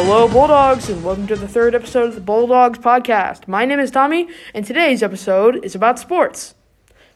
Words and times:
Hello, 0.00 0.28
Bulldogs, 0.28 0.88
and 0.88 1.02
welcome 1.02 1.26
to 1.26 1.34
the 1.34 1.48
third 1.48 1.74
episode 1.74 2.10
of 2.10 2.14
the 2.14 2.20
Bulldogs 2.20 2.78
podcast. 2.78 3.48
My 3.48 3.64
name 3.64 3.80
is 3.80 3.90
Tommy, 3.90 4.28
and 4.54 4.64
today's 4.64 5.02
episode 5.02 5.62
is 5.64 5.74
about 5.74 5.98
sports. 5.98 6.54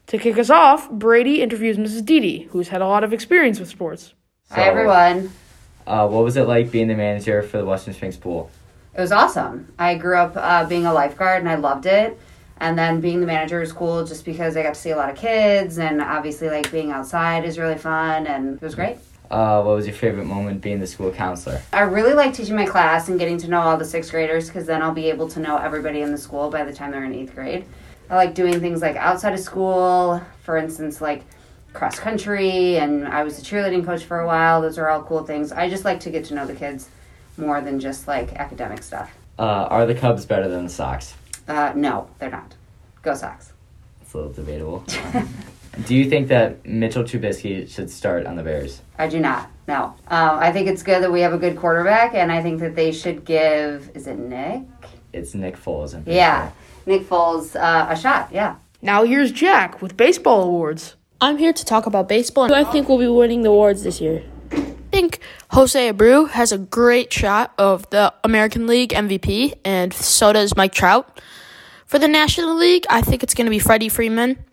To 0.07 0.17
kick 0.17 0.37
us 0.37 0.49
off, 0.49 0.91
Brady 0.91 1.41
interviews 1.41 1.77
Mrs. 1.77 2.03
Didi, 2.03 2.49
who's 2.51 2.67
had 2.67 2.81
a 2.81 2.87
lot 2.87 3.05
of 3.05 3.13
experience 3.13 3.57
with 3.57 3.69
sports. 3.69 4.13
Hi 4.51 4.63
everyone. 4.63 5.31
Uh, 5.87 6.09
what 6.09 6.25
was 6.25 6.35
it 6.35 6.43
like 6.43 6.71
being 6.71 6.89
the 6.89 6.93
manager 6.93 7.41
for 7.41 7.57
the 7.57 7.65
Western 7.65 7.93
Springs 7.93 8.17
pool? 8.17 8.51
It 8.93 8.99
was 8.99 9.13
awesome. 9.13 9.73
I 9.79 9.95
grew 9.95 10.17
up 10.17 10.33
uh, 10.35 10.65
being 10.65 10.85
a 10.85 10.93
lifeguard 10.93 11.39
and 11.39 11.49
I 11.49 11.55
loved 11.55 11.85
it. 11.85 12.19
And 12.57 12.77
then 12.77 12.99
being 12.99 13.21
the 13.21 13.27
manager 13.27 13.61
was 13.61 13.71
cool 13.71 14.05
just 14.05 14.25
because 14.25 14.57
I 14.57 14.61
got 14.61 14.73
to 14.73 14.79
see 14.79 14.89
a 14.89 14.97
lot 14.97 15.09
of 15.09 15.15
kids 15.15 15.79
and 15.79 16.01
obviously 16.01 16.49
like 16.49 16.69
being 16.69 16.91
outside 16.91 17.45
is 17.45 17.57
really 17.57 17.77
fun 17.77 18.27
and 18.27 18.55
it 18.57 18.61
was 18.61 18.75
great. 18.75 18.97
Uh, 19.33 19.63
what 19.63 19.73
was 19.73 19.87
your 19.87 19.95
favorite 19.95 20.25
moment 20.25 20.61
being 20.61 20.79
the 20.79 20.85
school 20.85 21.09
counselor? 21.09 21.59
I 21.73 21.81
really 21.81 22.13
like 22.13 22.35
teaching 22.35 22.55
my 22.55 22.67
class 22.67 23.09
and 23.09 23.17
getting 23.17 23.39
to 23.39 23.47
know 23.47 23.61
all 23.61 23.77
the 23.77 23.83
sixth 23.83 24.11
graders 24.11 24.45
because 24.45 24.67
then 24.67 24.83
I'll 24.83 24.93
be 24.93 25.09
able 25.09 25.27
to 25.29 25.39
know 25.39 25.57
everybody 25.57 26.01
in 26.01 26.11
the 26.11 26.19
school 26.19 26.51
by 26.51 26.63
the 26.63 26.71
time 26.71 26.91
they're 26.91 27.03
in 27.03 27.15
eighth 27.15 27.33
grade. 27.33 27.65
I 28.11 28.15
like 28.15 28.35
doing 28.35 28.59
things 28.59 28.83
like 28.83 28.95
outside 28.95 29.33
of 29.33 29.39
school, 29.39 30.21
for 30.43 30.55
instance, 30.55 31.01
like 31.01 31.23
cross 31.73 31.97
country, 31.97 32.77
and 32.77 33.07
I 33.07 33.23
was 33.23 33.39
a 33.39 33.41
cheerleading 33.41 33.83
coach 33.83 34.03
for 34.03 34.19
a 34.19 34.27
while. 34.27 34.61
Those 34.61 34.77
are 34.77 34.87
all 34.87 35.01
cool 35.01 35.23
things. 35.23 35.51
I 35.51 35.67
just 35.67 35.83
like 35.83 35.99
to 36.01 36.11
get 36.11 36.25
to 36.25 36.35
know 36.35 36.45
the 36.45 36.53
kids 36.53 36.89
more 37.35 37.59
than 37.59 37.79
just 37.79 38.07
like 38.07 38.33
academic 38.33 38.83
stuff. 38.83 39.11
Uh, 39.39 39.65
are 39.67 39.87
the 39.87 39.95
Cubs 39.95 40.27
better 40.27 40.47
than 40.47 40.65
the 40.65 40.69
Sox? 40.69 41.15
Uh, 41.47 41.73
no, 41.75 42.07
they're 42.19 42.29
not. 42.29 42.53
Go 43.01 43.15
Sox. 43.15 43.51
It's 44.03 44.13
a 44.13 44.17
little 44.17 44.31
debatable. 44.31 44.85
Do 45.85 45.95
you 45.95 46.07
think 46.07 46.27
that 46.27 46.65
Mitchell 46.65 47.03
Trubisky 47.03 47.67
should 47.67 47.89
start 47.89 48.27
on 48.27 48.35
the 48.35 48.43
Bears? 48.43 48.81
I 48.99 49.07
do 49.07 49.19
not. 49.19 49.49
No. 49.67 49.95
Um, 50.07 50.37
I 50.37 50.51
think 50.51 50.67
it's 50.67 50.83
good 50.83 51.01
that 51.01 51.11
we 51.11 51.21
have 51.21 51.33
a 51.33 51.37
good 51.37 51.57
quarterback, 51.57 52.13
and 52.13 52.31
I 52.31 52.43
think 52.43 52.59
that 52.59 52.75
they 52.75 52.91
should 52.91 53.25
give. 53.25 53.89
Is 53.95 54.05
it 54.05 54.19
Nick? 54.19 54.63
It's 55.13 55.33
Nick 55.33 55.57
Foles. 55.57 55.95
I'm 55.95 56.03
Yeah, 56.05 56.49
sure. 56.49 56.53
Nick 56.85 57.07
Foles 57.07 57.55
uh, 57.55 57.87
a 57.89 57.95
shot. 57.95 58.29
Yeah. 58.31 58.55
Now 58.81 59.03
here's 59.03 59.31
Jack 59.31 59.81
with 59.81 59.97
baseball 59.97 60.43
awards. 60.43 60.95
I'm 61.21 61.37
here 61.37 61.53
to 61.53 61.65
talk 61.65 61.85
about 61.85 62.07
baseball. 62.07 62.47
Who 62.47 62.53
I 62.53 62.65
think 62.65 62.87
will 62.87 62.97
be 62.99 63.07
winning 63.07 63.41
the 63.41 63.49
awards 63.49 63.83
this 63.83 63.99
year. 63.99 64.23
I 64.51 64.57
think 64.91 65.19
Jose 65.51 65.91
Abreu 65.91 66.29
has 66.29 66.51
a 66.51 66.57
great 66.57 67.11
shot 67.11 67.53
of 67.57 67.89
the 67.89 68.13
American 68.23 68.67
League 68.67 68.91
MVP, 68.91 69.53
and 69.65 69.91
so 69.91 70.33
does 70.33 70.55
Mike 70.55 70.73
Trout. 70.73 71.19
For 71.87 71.97
the 71.97 72.07
National 72.07 72.55
League, 72.55 72.85
I 72.89 73.01
think 73.01 73.23
it's 73.23 73.33
going 73.33 73.45
to 73.45 73.51
be 73.51 73.59
Freddie 73.59 73.89
Freeman. 73.89 74.43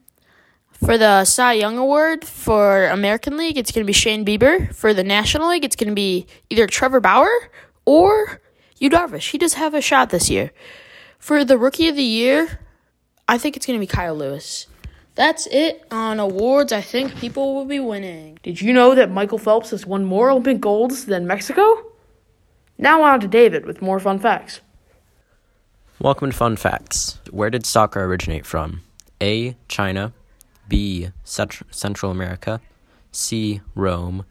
For 0.85 0.97
the 0.97 1.27
Cy 1.27 1.53
Young 1.53 1.77
Award 1.77 2.25
for 2.25 2.87
American 2.87 3.37
League, 3.37 3.59
it's 3.59 3.71
going 3.71 3.85
to 3.85 3.87
be 3.87 3.93
Shane 3.93 4.25
Bieber. 4.25 4.75
For 4.75 4.95
the 4.95 5.05
National 5.05 5.51
League, 5.51 5.63
it's 5.63 5.77
going 5.77 5.91
to 5.91 5.95
be 5.95 6.27
either 6.49 6.67
Trevor 6.67 7.01
Bauer 7.01 7.29
or 7.85 8.41
Yu 8.79 8.89
Darvish. 8.89 9.31
He 9.31 9.37
does 9.37 9.55
have 9.55 9.75
a 9.75 9.83
shot 9.83 10.09
this 10.09 10.31
year. 10.31 10.53
For 11.19 11.45
the 11.45 11.59
Rookie 11.59 11.89
of 11.89 11.97
the 11.97 12.03
Year, 12.03 12.61
I 13.29 13.37
think 13.37 13.57
it's 13.59 13.67
going 13.67 13.79
to 13.79 13.87
be 13.87 13.87
Kyle 13.87 14.15
Lewis. 14.15 14.69
That's 15.17 15.47
it 15.49 15.87
on 15.91 16.19
awards. 16.19 16.73
I 16.73 16.81
think 16.81 17.15
people 17.17 17.55
will 17.55 17.67
be 17.67 17.79
winning. 17.79 18.39
Did 18.43 18.63
you 18.63 18.73
know 18.73 18.95
that 18.95 19.11
Michael 19.11 19.37
Phelps 19.37 19.71
has 19.73 19.85
won 19.85 20.07
more 20.07 20.31
Olympic 20.31 20.63
golds 20.63 21.05
than 21.05 21.27
Mexico? 21.27 21.93
Now 22.79 23.03
on 23.03 23.21
to 23.21 23.29
David 23.29 23.67
with 23.67 23.83
more 23.83 24.01
fun 24.01 24.19
facts. 24.19 24.63
Welcome 25.99 26.31
to 26.31 26.37
Fun 26.37 26.57
Facts. 26.57 27.19
Where 27.31 27.51
did 27.51 27.67
soccer 27.67 28.03
originate 28.03 28.47
from? 28.47 28.81
A. 29.21 29.57
China. 29.69 30.15
B. 30.71 31.11
Cent- 31.25 31.63
Central 31.71 32.11
America. 32.11 32.63
C. 33.13 33.61
Rome. 33.75 34.25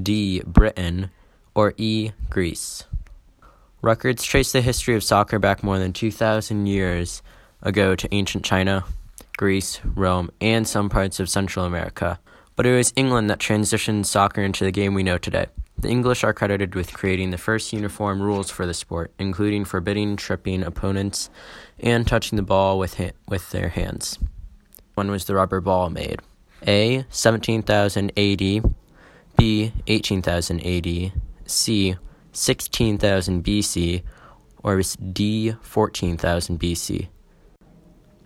D. 0.00 0.40
Britain. 0.46 1.10
Or 1.54 1.74
E. 1.76 2.12
Greece. 2.30 2.84
Records 3.82 4.22
trace 4.22 4.52
the 4.52 4.60
history 4.62 4.94
of 4.94 5.02
soccer 5.02 5.38
back 5.38 5.62
more 5.62 5.78
than 5.78 5.92
2,000 5.92 6.66
years 6.66 7.20
ago 7.62 7.96
to 7.96 8.14
ancient 8.14 8.44
China, 8.44 8.84
Greece, 9.36 9.80
Rome, 9.84 10.30
and 10.40 10.66
some 10.66 10.88
parts 10.88 11.18
of 11.18 11.28
Central 11.28 11.66
America. 11.66 12.18
But 12.54 12.64
it 12.66 12.76
was 12.76 12.92
England 12.94 13.28
that 13.28 13.40
transitioned 13.40 14.06
soccer 14.06 14.40
into 14.40 14.64
the 14.64 14.70
game 14.70 14.94
we 14.94 15.02
know 15.02 15.18
today. 15.18 15.46
The 15.78 15.88
English 15.88 16.22
are 16.22 16.32
credited 16.32 16.76
with 16.76 16.92
creating 16.92 17.30
the 17.30 17.38
first 17.38 17.72
uniform 17.72 18.22
rules 18.22 18.50
for 18.50 18.66
the 18.66 18.74
sport, 18.74 19.12
including 19.18 19.64
forbidding 19.64 20.16
tripping 20.16 20.62
opponents 20.62 21.28
and 21.80 22.06
touching 22.06 22.36
the 22.36 22.42
ball 22.42 22.78
with, 22.78 22.98
ha- 22.98 23.16
with 23.26 23.50
their 23.50 23.70
hands. 23.70 24.16
When 24.94 25.10
was 25.10 25.24
the 25.24 25.34
rubber 25.34 25.60
ball 25.60 25.90
made? 25.90 26.20
A. 26.66 27.04
17,000 27.10 28.12
AD, 28.16 28.74
B. 29.36 29.72
18,000 29.86 30.66
AD, 30.66 31.12
C. 31.46 31.96
16,000 32.32 33.44
BC, 33.44 34.02
or 34.62 34.82
D. 35.12 35.54
14,000 35.62 36.60
BC? 36.60 37.08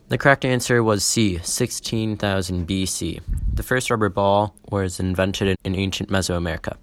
The 0.08 0.18
correct 0.18 0.44
answer 0.44 0.84
was 0.84 1.04
C, 1.04 1.38
16,000 1.42 2.68
BC. 2.68 3.20
The 3.52 3.62
first 3.64 3.90
rubber 3.90 4.08
ball 4.08 4.54
was 4.70 5.00
invented 5.00 5.56
in 5.64 5.74
ancient 5.74 6.10
Mesoamerica. 6.10 6.76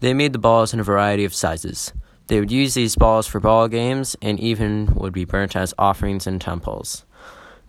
They 0.00 0.12
made 0.12 0.34
the 0.34 0.38
balls 0.38 0.74
in 0.74 0.80
a 0.80 0.84
variety 0.84 1.24
of 1.24 1.34
sizes. 1.34 1.92
They 2.26 2.40
would 2.40 2.52
use 2.52 2.74
these 2.74 2.96
balls 2.96 3.26
for 3.26 3.40
ball 3.40 3.68
games 3.68 4.16
and 4.20 4.38
even 4.38 4.92
would 4.94 5.12
be 5.12 5.24
burnt 5.24 5.56
as 5.56 5.72
offerings 5.78 6.26
in 6.26 6.38
temples. 6.38 7.04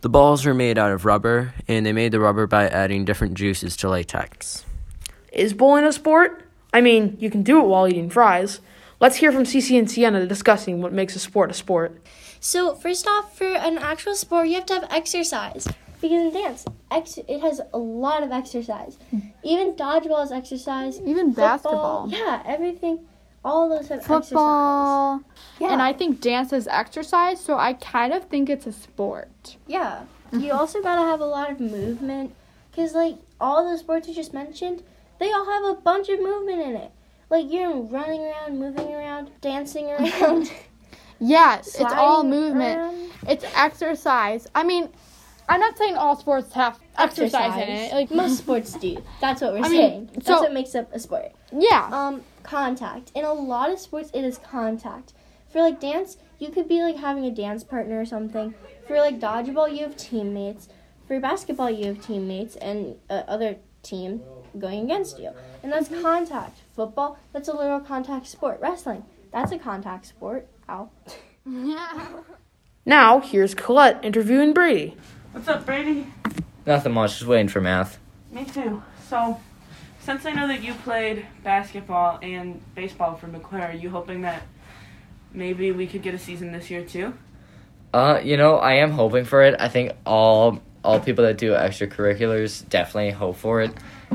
The 0.04 0.10
balls 0.10 0.44
were 0.44 0.52
made 0.52 0.76
out 0.76 0.92
of 0.92 1.06
rubber, 1.06 1.54
and 1.66 1.86
they 1.86 1.92
made 1.94 2.12
the 2.12 2.20
rubber 2.20 2.46
by 2.46 2.68
adding 2.68 3.06
different 3.06 3.32
juices 3.32 3.74
to 3.78 3.88
latex. 3.88 4.62
Is 5.32 5.54
bowling 5.54 5.86
a 5.86 5.92
sport? 5.94 6.44
I 6.74 6.82
mean, 6.82 7.16
you 7.20 7.30
can 7.30 7.42
do 7.42 7.58
it 7.58 7.66
while 7.66 7.88
eating 7.88 8.10
fries. 8.10 8.60
Let's 9.00 9.16
hear 9.16 9.32
from 9.32 9.44
Cece 9.44 9.78
and 9.78 9.90
Sienna 9.90 10.26
discussing 10.26 10.82
what 10.82 10.92
makes 10.92 11.16
a 11.16 11.18
sport 11.18 11.50
a 11.50 11.54
sport. 11.54 12.02
So 12.38 12.74
first 12.74 13.08
off, 13.08 13.34
for 13.34 13.46
an 13.46 13.78
actual 13.78 14.14
sport, 14.14 14.48
you 14.48 14.56
have 14.56 14.66
to 14.66 14.74
have 14.74 14.86
exercise 14.90 15.66
because 16.02 16.34
in 16.34 16.34
dance, 16.34 16.66
ex- 16.90 17.16
it 17.26 17.40
has 17.40 17.62
a 17.72 17.78
lot 17.78 18.22
of 18.22 18.30
exercise. 18.30 18.98
Hmm. 19.08 19.20
Even 19.42 19.72
dodgeball 19.72 20.22
is 20.22 20.32
exercise. 20.32 21.00
Even 21.00 21.28
Football, 21.28 21.46
basketball. 21.46 22.08
Yeah, 22.10 22.42
everything. 22.44 23.06
All 23.44 23.68
those 23.68 23.88
have 23.88 24.04
football. 24.04 25.16
exercise. 25.16 25.60
Yeah. 25.60 25.72
And 25.72 25.82
I 25.82 25.92
think 25.92 26.20
dance 26.20 26.52
is 26.52 26.66
exercise, 26.66 27.40
so 27.40 27.58
I 27.58 27.74
kind 27.74 28.12
of 28.12 28.24
think 28.24 28.48
it's 28.48 28.66
a 28.66 28.72
sport. 28.72 29.56
yeah. 29.66 30.04
You 30.32 30.40
mm-hmm. 30.40 30.58
also 30.58 30.82
gotta 30.82 31.02
have 31.02 31.20
a 31.20 31.26
lot 31.26 31.50
of 31.50 31.60
movement 31.60 32.34
because 32.70 32.92
like 32.92 33.18
all 33.40 33.70
the 33.70 33.78
sports 33.78 34.08
you 34.08 34.14
just 34.14 34.34
mentioned, 34.34 34.82
they 35.20 35.30
all 35.30 35.44
have 35.44 35.64
a 35.64 35.80
bunch 35.80 36.08
of 36.08 36.20
movement 36.20 36.60
in 36.60 36.74
it. 36.74 36.90
Like 37.30 37.52
you're 37.52 37.76
running 37.76 38.22
around, 38.22 38.58
moving 38.58 38.92
around, 38.92 39.30
dancing 39.40 39.90
around. 39.90 40.50
Yes, 41.20 41.76
it's 41.80 41.92
all 41.92 42.24
movement. 42.24 42.78
around. 42.78 43.10
It's 43.28 43.44
exercise. 43.54 44.46
I 44.54 44.64
mean, 44.64 44.90
I'm 45.48 45.60
not 45.60 45.76
saying 45.76 45.96
all 45.96 46.16
sports 46.16 46.52
have 46.54 46.78
exercise, 46.98 47.54
in 47.62 47.68
it. 47.68 47.92
Like 47.92 48.10
most 48.10 48.38
sports 48.44 48.72
do. 48.74 48.96
That's 49.20 49.40
what 49.42 49.52
we're 49.52 49.58
I 49.60 49.68
mean, 49.68 49.70
saying. 49.70 50.10
That's 50.14 50.26
so- 50.26 50.40
what 50.40 50.52
makes 50.52 50.74
up 50.74 50.92
a 50.92 50.98
sport. 50.98 51.32
yeah. 51.52 51.88
Um, 51.92 52.22
contact. 52.42 53.10
In 53.14 53.24
a 53.24 53.32
lot 53.32 53.70
of 53.70 53.78
sports, 53.78 54.10
it 54.14 54.22
is 54.24 54.38
contact. 54.38 55.12
For 55.50 55.60
like 55.60 55.80
dance, 55.80 56.16
you 56.38 56.48
could 56.50 56.68
be 56.68 56.82
like 56.82 56.96
having 56.96 57.24
a 57.26 57.30
dance 57.30 57.62
partner 57.64 58.00
or 58.00 58.04
something. 58.06 58.54
For 58.86 58.96
like 58.98 59.20
dodgeball, 59.20 59.72
you 59.72 59.82
have 59.84 59.96
teammates. 59.96 60.68
For 61.06 61.20
basketball, 61.20 61.70
you 61.70 61.86
have 61.86 62.00
teammates 62.04 62.56
and 62.56 62.96
uh, 63.10 63.22
other 63.28 63.56
team 63.82 64.22
going 64.58 64.84
against 64.84 65.18
you, 65.18 65.30
and 65.62 65.70
that's 65.70 65.88
contact. 65.88 66.58
Football, 66.74 67.18
that's 67.32 67.48
a 67.48 67.54
little 67.56 67.80
contact 67.80 68.26
sport. 68.26 68.58
Wrestling, 68.62 69.04
that's 69.30 69.52
a 69.52 69.58
contact 69.58 70.06
sport. 70.06 70.48
Ow. 70.68 70.88
Now 72.86 73.20
here's 73.20 73.54
Colette 73.54 74.04
interviewing 74.04 74.52
Brady. 74.52 74.94
What's 75.34 75.48
up, 75.48 75.66
Brady? 75.66 76.06
Nothing 76.64 76.92
much, 76.92 77.18
just 77.18 77.26
waiting 77.26 77.48
for 77.48 77.60
math. 77.60 77.98
Me 78.30 78.44
too. 78.44 78.80
So, 79.08 79.40
since 79.98 80.24
I 80.26 80.30
know 80.30 80.46
that 80.46 80.62
you 80.62 80.72
played 80.74 81.26
basketball 81.42 82.20
and 82.22 82.62
baseball 82.76 83.16
for 83.16 83.26
McClure, 83.26 83.62
are 83.62 83.72
you 83.72 83.90
hoping 83.90 84.20
that 84.20 84.44
maybe 85.32 85.72
we 85.72 85.88
could 85.88 86.02
get 86.02 86.14
a 86.14 86.20
season 86.20 86.52
this 86.52 86.70
year 86.70 86.84
too? 86.84 87.14
Uh, 87.92 88.20
you 88.22 88.36
know, 88.36 88.58
I 88.58 88.74
am 88.74 88.92
hoping 88.92 89.24
for 89.24 89.42
it. 89.42 89.56
I 89.58 89.68
think 89.68 89.90
all 90.06 90.60
all 90.84 91.00
people 91.00 91.24
that 91.24 91.36
do 91.36 91.50
extracurriculars 91.50 92.66
definitely 92.68 93.10
hope 93.10 93.36
for 93.36 93.60
it. 93.60 93.72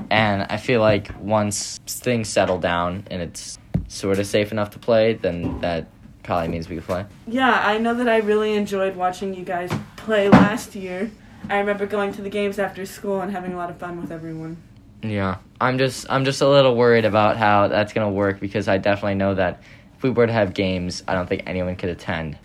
And 0.09 0.47
I 0.49 0.55
feel 0.55 0.79
like 0.79 1.11
once 1.19 1.81
things 1.85 2.29
settle 2.29 2.59
down 2.59 3.05
and 3.11 3.21
it's 3.21 3.59
sort 3.89 4.19
of 4.19 4.25
safe 4.25 4.53
enough 4.53 4.69
to 4.69 4.79
play, 4.79 5.15
then 5.15 5.59
that 5.59 5.87
probably 6.23 6.47
means 6.47 6.69
we 6.69 6.77
can 6.77 6.85
play. 6.85 7.05
Yeah, 7.27 7.61
I 7.67 7.77
know 7.77 7.93
that 7.95 8.07
I 8.07 8.19
really 8.19 8.55
enjoyed 8.55 8.95
watching 8.95 9.33
you 9.33 9.43
guys 9.43 9.69
play 10.09 10.27
last 10.27 10.73
year. 10.73 11.11
I 11.51 11.59
remember 11.59 11.85
going 11.85 12.13
to 12.13 12.23
the 12.23 12.31
games 12.31 12.57
after 12.57 12.83
school 12.83 13.21
and 13.21 13.31
having 13.31 13.53
a 13.53 13.55
lot 13.55 13.69
of 13.69 13.77
fun 13.77 14.01
with 14.01 14.11
everyone. 14.11 14.57
Yeah, 15.03 15.37
I'm 15.61 15.77
just 15.77 16.07
I'm 16.09 16.25
just 16.25 16.41
a 16.41 16.47
little 16.49 16.75
worried 16.75 17.05
about 17.05 17.37
how 17.37 17.67
that's 17.67 17.93
gonna 17.93 18.09
work 18.09 18.39
because 18.39 18.67
I 18.67 18.79
definitely 18.79 19.15
know 19.15 19.35
that 19.35 19.61
if 19.95 20.01
we 20.01 20.09
were 20.09 20.25
to 20.25 20.33
have 20.33 20.55
games, 20.55 21.03
I 21.07 21.13
don't 21.13 21.29
think 21.29 21.43
anyone 21.45 21.75
could 21.75 21.91
attend. 21.91 22.39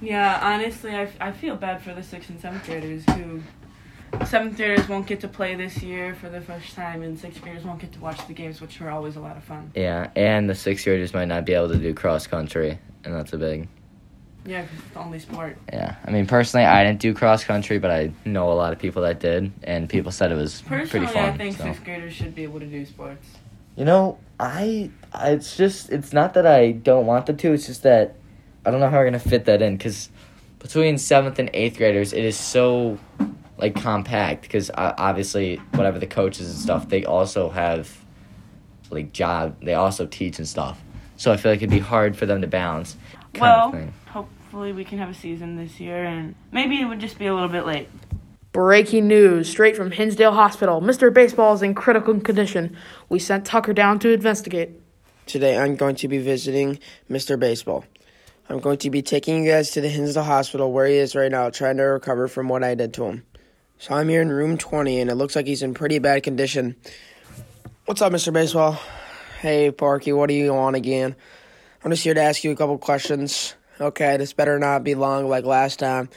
Yeah, 0.00 0.40
honestly, 0.42 0.96
I, 0.96 1.08
I 1.20 1.30
feel 1.30 1.54
bad 1.54 1.80
for 1.80 1.94
the 1.94 2.02
sixth 2.02 2.28
and 2.28 2.40
seventh 2.40 2.66
graders 2.66 3.04
who 3.10 3.40
seventh 4.26 4.56
graders 4.56 4.88
won't 4.88 5.06
get 5.06 5.20
to 5.20 5.28
play 5.28 5.54
this 5.54 5.80
year 5.80 6.16
for 6.16 6.28
the 6.28 6.40
first 6.40 6.74
time, 6.74 7.02
and 7.02 7.16
sixth 7.16 7.40
graders 7.40 7.62
won't 7.62 7.78
get 7.78 7.92
to 7.92 8.00
watch 8.00 8.26
the 8.26 8.34
games, 8.34 8.60
which 8.60 8.80
were 8.80 8.90
always 8.90 9.14
a 9.14 9.20
lot 9.20 9.36
of 9.36 9.44
fun. 9.44 9.70
Yeah, 9.76 10.10
and 10.16 10.50
the 10.50 10.56
sixth 10.56 10.84
graders 10.84 11.14
might 11.14 11.28
not 11.28 11.44
be 11.44 11.54
able 11.54 11.68
to 11.68 11.78
do 11.78 11.94
cross 11.94 12.26
country, 12.26 12.80
and 13.04 13.14
that's 13.14 13.32
a 13.32 13.38
big. 13.38 13.68
Yeah, 14.46 14.62
'cause 14.62 14.70
it's 14.78 14.90
the 14.94 15.00
only 15.00 15.18
sport. 15.18 15.56
Yeah, 15.72 15.94
I 16.04 16.10
mean 16.10 16.26
personally, 16.26 16.66
I 16.66 16.84
didn't 16.84 17.00
do 17.00 17.14
cross 17.14 17.44
country, 17.44 17.78
but 17.78 17.90
I 17.90 18.12
know 18.24 18.52
a 18.52 18.54
lot 18.54 18.72
of 18.72 18.78
people 18.78 19.02
that 19.02 19.20
did, 19.20 19.52
and 19.62 19.88
people 19.88 20.12
said 20.12 20.30
it 20.32 20.36
was 20.36 20.60
Personally, 20.62 20.88
pretty 20.90 21.06
fun. 21.06 21.34
I 21.34 21.36
think 21.38 21.56
so. 21.56 21.64
sixth 21.64 21.84
graders 21.84 22.12
should 22.12 22.34
be 22.34 22.42
able 22.42 22.60
to 22.60 22.66
do 22.66 22.84
sports. 22.84 23.26
You 23.76 23.84
know, 23.84 24.18
I, 24.38 24.90
I 25.12 25.30
it's 25.30 25.56
just 25.56 25.90
it's 25.90 26.12
not 26.12 26.34
that 26.34 26.46
I 26.46 26.72
don't 26.72 27.06
want 27.06 27.26
them 27.26 27.36
to. 27.38 27.52
It's 27.52 27.66
just 27.66 27.82
that 27.84 28.16
I 28.66 28.70
don't 28.70 28.80
know 28.80 28.90
how 28.90 28.98
we're 28.98 29.04
gonna 29.06 29.18
fit 29.18 29.46
that 29.46 29.62
in 29.62 29.76
because 29.76 30.10
between 30.58 30.98
seventh 30.98 31.38
and 31.38 31.50
eighth 31.54 31.78
graders, 31.78 32.12
it 32.12 32.24
is 32.24 32.36
so 32.36 32.98
like 33.58 33.74
compact. 33.80 34.42
Because 34.42 34.70
uh, 34.70 34.94
obviously, 34.98 35.56
whatever 35.74 35.98
the 35.98 36.06
coaches 36.06 36.50
and 36.50 36.58
stuff, 36.58 36.88
they 36.88 37.04
also 37.04 37.48
have 37.48 37.90
like 38.90 39.12
job. 39.12 39.56
They 39.62 39.74
also 39.74 40.04
teach 40.06 40.38
and 40.38 40.46
stuff. 40.46 40.82
So 41.16 41.32
I 41.32 41.36
feel 41.36 41.52
like 41.52 41.58
it'd 41.58 41.70
be 41.70 41.78
hard 41.78 42.16
for 42.16 42.26
them 42.26 42.40
to 42.42 42.46
balance. 42.46 42.96
Kind 43.34 43.40
well, 43.40 43.66
of 43.66 43.72
thing. 43.72 43.92
hopefully 44.06 44.72
we 44.72 44.84
can 44.84 44.98
have 44.98 45.10
a 45.10 45.14
season 45.14 45.56
this 45.56 45.80
year, 45.80 46.04
and 46.04 46.34
maybe 46.52 46.80
it 46.80 46.84
would 46.84 47.00
just 47.00 47.18
be 47.18 47.26
a 47.26 47.34
little 47.34 47.48
bit 47.48 47.66
late. 47.66 47.88
Breaking 48.52 49.08
news 49.08 49.50
straight 49.50 49.76
from 49.76 49.90
Hinsdale 49.90 50.32
Hospital. 50.32 50.80
Mr. 50.80 51.12
Baseball 51.12 51.54
is 51.54 51.62
in 51.62 51.74
critical 51.74 52.18
condition. 52.20 52.76
We 53.08 53.18
sent 53.18 53.44
Tucker 53.44 53.72
down 53.72 53.98
to 53.98 54.12
investigate. 54.12 54.70
Today 55.26 55.58
I'm 55.58 55.74
going 55.74 55.96
to 55.96 56.06
be 56.06 56.18
visiting 56.18 56.78
Mr. 57.10 57.38
Baseball. 57.38 57.84
I'm 58.48 58.60
going 58.60 58.78
to 58.78 58.90
be 58.90 59.02
taking 59.02 59.42
you 59.42 59.50
guys 59.50 59.70
to 59.72 59.80
the 59.80 59.88
Hinsdale 59.88 60.22
Hospital 60.22 60.70
where 60.70 60.86
he 60.86 60.94
is 60.94 61.16
right 61.16 61.32
now, 61.32 61.50
trying 61.50 61.78
to 61.78 61.82
recover 61.82 62.28
from 62.28 62.48
what 62.48 62.62
I 62.62 62.76
did 62.76 62.94
to 62.94 63.06
him. 63.06 63.24
So 63.78 63.94
I'm 63.94 64.08
here 64.08 64.22
in 64.22 64.30
room 64.30 64.56
20, 64.56 65.00
and 65.00 65.10
it 65.10 65.16
looks 65.16 65.34
like 65.34 65.46
he's 65.46 65.62
in 65.62 65.74
pretty 65.74 65.98
bad 65.98 66.22
condition. 66.22 66.76
What's 67.86 68.00
up, 68.00 68.12
Mr. 68.12 68.32
Baseball? 68.32 68.78
Hey, 69.40 69.70
Parky, 69.70 70.12
what 70.12 70.28
do 70.28 70.34
you 70.34 70.54
want 70.54 70.76
again? 70.76 71.16
I'm 71.84 71.90
just 71.90 72.02
here 72.02 72.14
to 72.14 72.22
ask 72.22 72.42
you 72.42 72.50
a 72.50 72.56
couple 72.56 72.78
questions. 72.78 73.54
Okay, 73.78 74.16
this 74.16 74.32
better 74.32 74.58
not 74.58 74.84
be 74.84 74.94
long 74.94 75.28
like 75.28 75.44
last 75.44 75.80
time. 75.80 76.08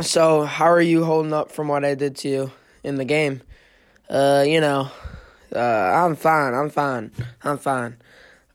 So, 0.00 0.42
how 0.42 0.64
are 0.64 0.80
you 0.80 1.04
holding 1.04 1.32
up 1.32 1.52
from 1.52 1.68
what 1.68 1.84
I 1.84 1.94
did 1.94 2.16
to 2.16 2.28
you 2.28 2.52
in 2.82 2.96
the 2.96 3.04
game? 3.04 3.40
Uh, 4.10 4.44
you 4.44 4.60
know, 4.60 4.90
uh, 5.54 5.60
I'm 5.60 6.16
fine. 6.16 6.54
I'm 6.54 6.70
fine. 6.70 7.12
I'm 7.44 7.56
fine. 7.56 7.98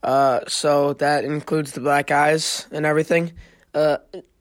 Uh, 0.03 0.41
so 0.49 0.91
that 0.95 1.23
includes 1.23 1.71
the 1.71 1.79
black 1.79 2.11
eyes 2.11 2.67
and 2.69 2.85
everything. 2.85 3.31
Uh, 3.73 3.99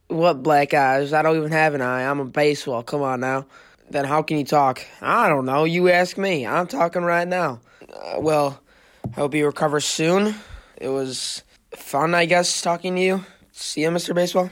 what 0.09 0.43
black 0.43 0.75
eyes? 0.75 1.13
I 1.13 1.23
don't 1.23 1.37
even 1.37 1.53
have 1.53 1.75
an 1.75 1.81
eye. 1.81 2.03
I'm 2.03 2.19
a 2.19 2.25
baseball. 2.25 2.83
Come 2.83 3.03
on 3.03 3.21
now. 3.21 3.47
Then 3.89 4.05
how 4.05 4.23
can 4.23 4.37
you 4.37 4.45
talk? 4.45 4.85
I 5.01 5.29
don't 5.29 5.45
know. 5.45 5.63
You 5.63 5.91
ask 5.91 6.19
me. 6.19 6.45
I'm 6.45 6.67
talking 6.67 7.03
right 7.03 7.29
now. 7.29 7.61
Uh, 7.89 8.17
well, 8.19 8.61
I 9.05 9.15
hope 9.15 9.33
you 9.37 9.47
recover 9.47 9.79
soon. 9.79 10.35
It 10.77 10.89
was 10.89 11.45
fun, 11.77 12.15
I 12.15 12.25
guess, 12.27 12.63
talking 12.63 12.97
to 12.97 13.01
you. 13.01 13.25
See 13.53 13.83
you, 13.83 13.91
Mr. 13.91 14.15
Baseball. 14.15 14.51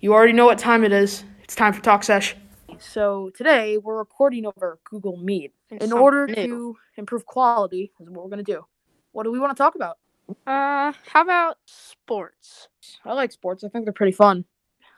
You 0.00 0.14
already 0.14 0.32
know 0.32 0.46
what 0.46 0.58
time 0.58 0.84
it 0.84 0.92
is. 0.92 1.24
It's 1.42 1.54
time 1.54 1.72
for 1.72 1.82
Talk 1.82 2.04
Sesh. 2.04 2.36
So 2.78 3.30
today 3.34 3.78
we're 3.78 3.98
recording 3.98 4.46
over 4.46 4.78
Google 4.84 5.16
Meet. 5.16 5.52
In 5.70 5.92
order 5.92 6.26
new. 6.26 6.34
to 6.34 6.76
improve 6.96 7.26
quality, 7.26 7.92
is 8.00 8.08
what 8.08 8.24
we're 8.24 8.30
gonna 8.30 8.42
do. 8.42 8.64
What 9.12 9.24
do 9.24 9.32
we 9.32 9.38
want 9.38 9.56
to 9.56 9.60
talk 9.60 9.74
about? 9.74 9.98
Uh, 10.46 10.92
how 11.06 11.22
about 11.22 11.56
sports? 11.66 12.68
I 13.04 13.14
like 13.14 13.32
sports. 13.32 13.64
I 13.64 13.68
think 13.68 13.84
they're 13.84 13.92
pretty 13.92 14.12
fun. 14.12 14.44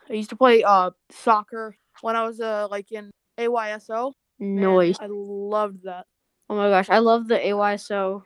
I 0.09 0.13
used 0.13 0.29
to 0.29 0.35
play 0.35 0.63
uh 0.63 0.91
soccer 1.09 1.75
when 2.01 2.15
I 2.15 2.23
was 2.23 2.39
uh 2.39 2.67
like 2.69 2.91
in 2.91 3.11
AYSO. 3.37 4.13
and 4.39 4.55
Noise. 4.55 4.97
I 4.99 5.07
loved 5.09 5.83
that. 5.83 6.05
Oh 6.49 6.55
my 6.55 6.69
gosh, 6.69 6.89
I 6.89 6.99
love 6.99 7.27
the 7.27 7.39
AYSO 7.39 8.23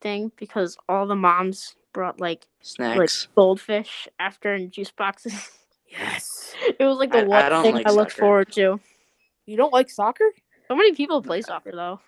thing 0.00 0.32
because 0.36 0.76
all 0.88 1.06
the 1.06 1.16
moms 1.16 1.74
brought 1.92 2.20
like 2.20 2.46
snacks, 2.60 2.98
like 2.98 3.08
Snacks. 3.10 3.28
goldfish 3.34 4.08
after 4.18 4.54
in 4.54 4.70
juice 4.70 4.90
boxes. 4.90 5.50
Yes. 5.88 6.52
it 6.78 6.84
was 6.84 6.98
like 6.98 7.12
the 7.12 7.18
I- 7.18 7.22
I 7.22 7.24
one 7.24 7.50
don't 7.50 7.62
thing 7.62 7.74
like 7.74 7.86
I 7.86 7.90
look 7.90 8.10
soccer. 8.10 8.20
forward 8.20 8.52
to. 8.52 8.80
You 9.46 9.56
don't 9.56 9.72
like 9.72 9.88
soccer? 9.88 10.28
So 10.68 10.74
many 10.76 10.92
people 10.94 11.22
play 11.22 11.40
soccer 11.42 11.70
though. 11.72 12.00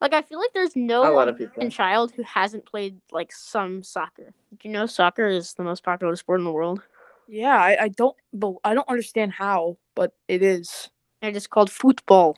Like 0.00 0.12
I 0.12 0.22
feel 0.22 0.38
like 0.40 0.52
there's 0.52 0.76
no 0.76 1.10
A 1.10 1.14
lot 1.14 1.28
of 1.28 1.38
people. 1.38 1.54
American 1.56 1.70
child 1.70 2.12
who 2.12 2.22
hasn't 2.24 2.66
played 2.66 3.00
like 3.12 3.32
some 3.32 3.82
soccer. 3.82 4.34
Do 4.58 4.68
you 4.68 4.72
know 4.72 4.86
soccer 4.86 5.26
is 5.28 5.54
the 5.54 5.62
most 5.62 5.82
popular 5.84 6.16
sport 6.16 6.40
in 6.40 6.44
the 6.44 6.52
world? 6.52 6.82
Yeah, 7.28 7.56
I, 7.56 7.84
I 7.84 7.88
don't 7.88 8.16
but 8.32 8.54
I 8.64 8.74
don't 8.74 8.88
understand 8.88 9.32
how, 9.32 9.78
but 9.94 10.12
it 10.28 10.42
is. 10.42 10.90
And 11.22 11.34
it's 11.36 11.46
called 11.46 11.70
football. 11.70 12.36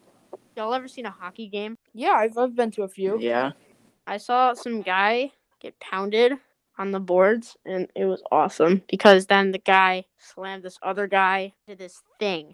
Y'all 0.57 0.73
ever 0.75 0.87
seen 0.89 1.07
a 1.07 1.11
hockey 1.11 1.49
game? 1.49 1.79
Yeah, 1.95 2.13
I've 2.13 2.37
I've 2.39 2.55
been 2.55 2.71
to 2.73 2.83
a 2.83 2.89
few. 2.89 3.19
Yeah. 3.19 3.53
I 4.09 4.17
saw 4.17 4.55
some 4.55 4.81
guy 4.81 5.33
get 5.61 5.79
pounded 5.81 6.33
on 6.79 6.93
the 6.93 7.01
boards 7.01 7.59
and 7.67 7.89
it 7.95 8.07
was 8.07 8.23
awesome 8.33 8.83
because 8.89 9.27
then 9.27 9.53
the 9.53 9.59
guy 9.59 10.07
slammed 10.19 10.63
this 10.63 10.79
other 10.83 11.07
guy 11.07 11.53
to 11.69 11.77
this 11.77 12.03
thing. 12.19 12.53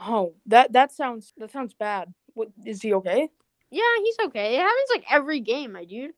Oh, 0.00 0.32
that 0.46 0.72
that 0.72 0.92
sounds 0.92 1.34
that 1.36 1.52
sounds 1.52 1.74
bad. 1.74 2.14
What 2.32 2.48
is 2.64 2.80
he 2.80 2.94
okay? 2.94 3.28
Yeah, 3.70 3.82
he's 4.02 4.16
okay. 4.26 4.56
It 4.56 4.60
happens 4.60 4.88
like 4.90 5.04
every 5.10 5.40
game, 5.40 5.72
my 5.72 5.84
dude. 5.84 6.12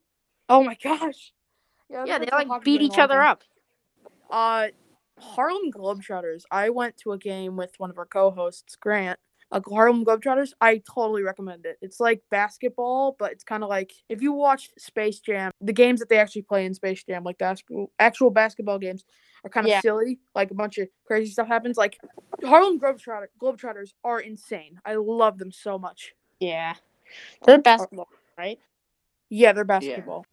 Oh 0.49 0.63
my 0.63 0.77
gosh. 0.81 1.33
Yeah, 1.91 2.03
I've 2.03 2.07
they 2.07 2.19
been 2.19 2.29
to 2.29 2.37
a 2.37 2.47
like 2.47 2.65
beat 2.65 2.79
game 2.79 2.87
in 2.87 2.91
a 2.91 2.95
each 2.95 2.99
other 3.01 3.21
up. 3.21 3.43
Uh, 4.31 4.69
Harlem 5.19 5.73
Globetrotters. 5.73 6.43
I 6.53 6.71
went 6.71 6.97
to 6.99 7.13
a 7.13 7.19
game 7.19 7.57
with 7.57 7.73
one 7.79 7.91
of 7.91 7.99
our 7.99 8.07
co-hosts, 8.07 8.77
Grant. 8.77 9.19
Uh, 9.51 9.61
Harlem 9.67 10.05
Globetrotters. 10.05 10.53
I 10.61 10.83
totally 10.95 11.23
recommend 11.23 11.65
it. 11.65 11.79
It's 11.81 12.01
like 12.01 12.23
basketball, 12.31 13.17
but 13.19 13.33
it's 13.33 13.45
kind 13.45 13.63
of 13.63 13.71
like 13.71 13.93
if 14.09 14.21
you 14.21 14.33
watch 14.33 14.71
Space 14.79 15.21
Jam, 15.21 15.51
the 15.61 15.73
games 15.73 16.01
that 16.01 16.09
they 16.09 16.19
actually 16.19 16.43
play 16.43 16.67
in 16.67 16.75
Space 16.75 17.03
Jam, 17.05 17.25
like 17.25 17.39
basketball, 17.39 17.91
actual 17.99 18.31
basketball 18.31 18.79
games, 18.79 19.05
are 19.45 19.51
kind 19.51 19.67
of 19.67 19.71
Yeah. 19.71 19.81
silly. 19.81 20.19
Like 20.35 20.51
a 20.51 20.55
bunch 20.55 20.77
of 20.79 20.89
crazy 21.07 21.31
stuff 21.33 21.49
happens. 21.49 21.79
Like 21.79 21.99
Harlem 22.45 22.79
Globetrotter, 22.79 23.29
Globetrotters 23.41 23.95
are 24.05 24.21
insane. 24.21 24.81
I 24.85 24.97
love 24.97 25.39
them 25.39 25.51
so 25.53 25.79
much. 25.79 26.15
Yeah. 26.41 26.75
They're 27.45 27.59
basketball, 27.59 28.09
right? 28.37 28.59
Yeah, 29.31 29.53
they're 29.53 29.65
basketball. 29.65 30.27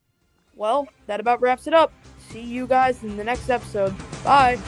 Well, 0.55 0.87
that 1.07 1.19
about 1.19 1.41
wraps 1.41 1.67
it 1.67 1.73
up. 1.73 1.93
See 2.29 2.41
you 2.41 2.67
guys 2.67 3.03
in 3.03 3.15
the 3.17 3.23
next 3.23 3.49
episode. 3.49 3.93
Bye. 4.23 4.59